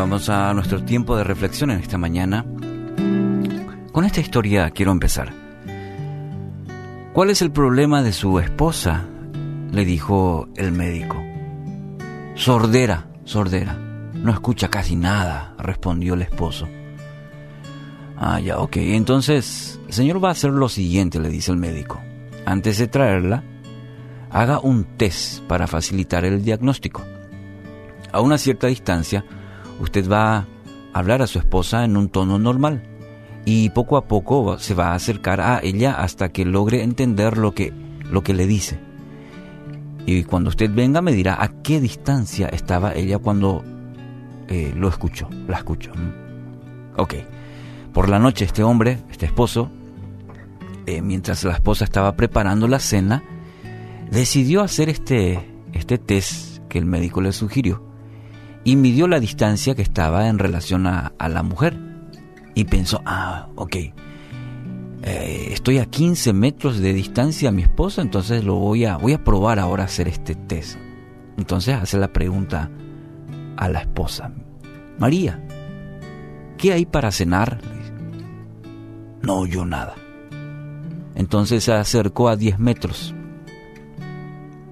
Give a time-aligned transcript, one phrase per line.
[0.00, 2.46] vamos a nuestro tiempo de reflexión en esta mañana.
[3.92, 5.30] Con esta historia quiero empezar.
[7.12, 9.04] ¿Cuál es el problema de su esposa?
[9.70, 11.22] le dijo el médico.
[12.34, 13.74] Sordera, sordera.
[14.14, 16.66] No escucha casi nada, respondió el esposo.
[18.16, 18.78] Ah, ya, ok.
[18.78, 22.00] Entonces, el señor va a hacer lo siguiente, le dice el médico.
[22.46, 23.44] Antes de traerla,
[24.30, 27.04] haga un test para facilitar el diagnóstico.
[28.12, 29.24] A una cierta distancia,
[29.80, 30.46] usted va a
[30.92, 32.82] hablar a su esposa en un tono normal
[33.44, 37.54] y poco a poco se va a acercar a ella hasta que logre entender lo
[37.54, 37.72] que,
[38.10, 38.78] lo que le dice.
[40.06, 43.64] Y cuando usted venga me dirá a qué distancia estaba ella cuando
[44.48, 45.92] eh, lo escuchó, la escuchó.
[46.96, 47.14] Ok.
[47.92, 49.70] Por la noche este hombre, este esposo,
[50.86, 53.22] eh, mientras la esposa estaba preparando la cena,
[54.10, 55.40] decidió hacer este,
[55.72, 57.89] este test que el médico le sugirió
[58.64, 61.76] y midió la distancia que estaba en relación a, la mujer.
[62.54, 68.44] Y pensó, ah, ok, eh, estoy a 15 metros de distancia a mi esposa, entonces
[68.44, 70.76] lo voy a, voy a probar ahora hacer este test.
[71.38, 72.70] Entonces hace la pregunta
[73.56, 74.32] a la esposa,
[74.98, 75.42] María,
[76.58, 77.60] ¿qué hay para cenar?
[79.22, 79.94] No oyó nada.
[81.14, 83.14] Entonces se acercó a 10 metros.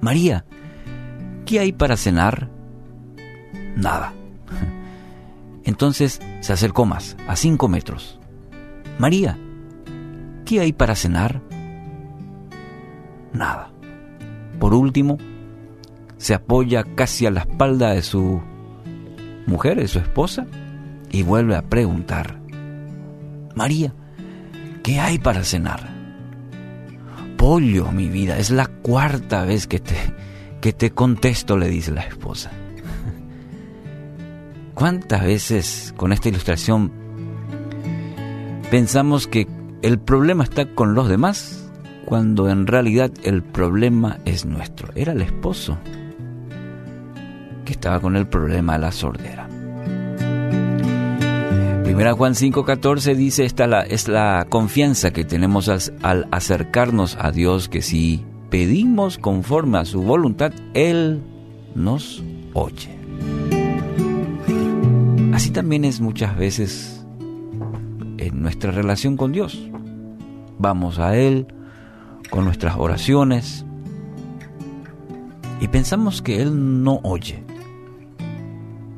[0.00, 0.44] María,
[1.46, 2.50] ¿qué hay para cenar?
[3.76, 4.12] Nada.
[5.64, 8.18] Entonces se acercó más, a cinco metros.
[8.98, 9.38] María,
[10.44, 11.40] ¿qué hay para cenar?
[13.32, 13.70] Nada.
[14.58, 15.18] Por último,
[16.16, 18.42] se apoya casi a la espalda de su
[19.46, 20.46] mujer, de su esposa,
[21.10, 22.38] y vuelve a preguntar,
[23.54, 23.94] María,
[24.82, 25.88] ¿qué hay para cenar?
[27.36, 29.96] Pollo, mi vida, es la cuarta vez que te,
[30.60, 32.50] que te contesto, le dice la esposa.
[34.80, 36.90] ¿Cuántas veces con esta ilustración
[38.70, 39.46] pensamos que
[39.82, 41.70] el problema está con los demás
[42.06, 44.90] cuando en realidad el problema es nuestro?
[44.94, 45.76] Era el esposo
[47.66, 49.48] que estaba con el problema de la sordera.
[51.84, 57.82] Primera Juan 5:14 dice, esta es la confianza que tenemos al acercarnos a Dios, que
[57.82, 61.20] si pedimos conforme a su voluntad, Él
[61.74, 62.24] nos
[62.54, 62.99] oye.
[65.40, 67.02] Así también es muchas veces
[68.18, 69.70] en nuestra relación con Dios.
[70.58, 71.46] Vamos a Él
[72.28, 73.64] con nuestras oraciones
[75.58, 77.42] y pensamos que Él no oye.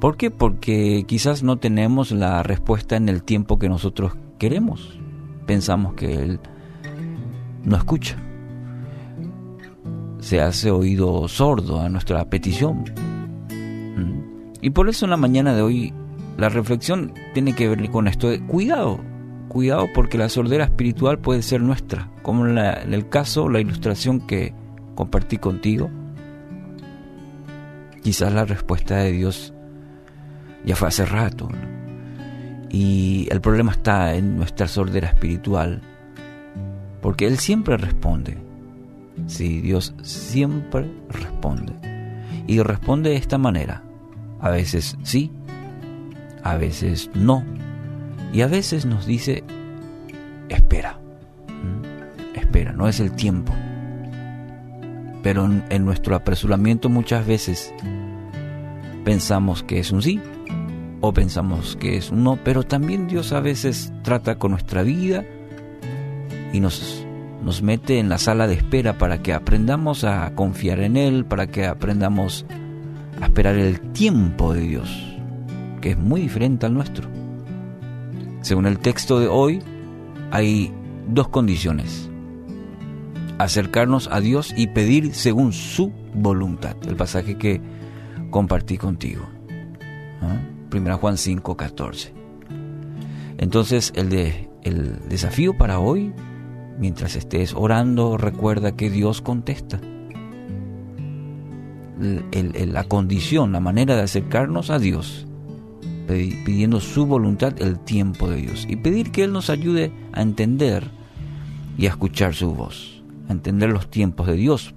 [0.00, 0.30] ¿Por qué?
[0.30, 4.96] Porque quizás no tenemos la respuesta en el tiempo que nosotros queremos.
[5.44, 6.40] Pensamos que Él
[7.64, 8.16] no escucha.
[10.20, 12.84] Se hace oído sordo a nuestra petición.
[13.96, 14.20] ¿Mm?
[14.62, 15.92] Y por eso en la mañana de hoy
[16.38, 19.00] la reflexión tiene que ver con esto de cuidado,
[19.48, 24.54] cuidado porque la sordera espiritual puede ser nuestra, como en, el caso, la ilustración que
[24.94, 25.90] compartí contigo.
[28.04, 29.52] Quizás la respuesta de Dios
[30.64, 31.48] ya fue hace rato.
[32.70, 35.82] Y el problema está en nuestra sordera espiritual,
[37.02, 38.38] porque Él siempre responde.
[39.26, 41.72] Sí, Dios siempre responde.
[42.46, 43.82] Y responde de esta manera.
[44.40, 45.32] A veces sí,
[46.50, 47.44] a veces no.
[48.32, 49.44] Y a veces nos dice,
[50.48, 50.98] espera,
[52.34, 53.54] espera, no es el tiempo.
[55.22, 57.74] Pero en, nuestro apresuramiento muchas veces
[59.04, 60.20] pensamos que es un sí
[61.00, 65.24] o pensamos que es un no, pero también Dios a veces trata con nuestra vida
[66.52, 67.04] y nos,
[67.42, 71.46] nos mete en la sala de espera para que aprendamos a confiar en Él, para
[71.46, 72.46] que aprendamos
[73.20, 75.17] a esperar el tiempo de Dios
[75.80, 77.08] que es muy diferente al nuestro.
[78.40, 79.62] Según el texto de hoy,
[80.30, 80.72] hay
[81.08, 82.10] dos condiciones.
[83.38, 86.76] Acercarnos a Dios y pedir según su voluntad.
[86.86, 87.60] El pasaje que
[88.30, 89.26] compartí contigo.
[90.22, 90.38] ¿Ah?
[90.70, 92.14] Primera Juan 5, 14.
[93.38, 96.12] Entonces el desafío para hoy,
[96.78, 99.80] mientras estés orando, recuerda que Dios contesta.
[102.00, 105.27] la condición, la manera de acercarnos a Dios
[106.08, 110.90] pidiendo su voluntad el tiempo de Dios y pedir que Él nos ayude a entender
[111.76, 114.74] y a escuchar su voz, a entender los tiempos de Dios.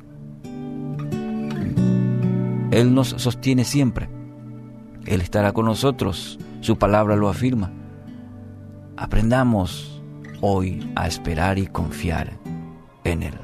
[2.71, 4.09] Él nos sostiene siempre,
[5.05, 7.71] Él estará con nosotros, su palabra lo afirma.
[8.97, 10.01] Aprendamos
[10.41, 12.37] hoy a esperar y confiar
[13.03, 13.40] en Él.